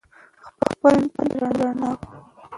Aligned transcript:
خپل 0.63 0.89
ژوند 0.93 1.07
پرې 1.15 1.35
رڼا 1.41 1.69
کړو. 1.99 2.19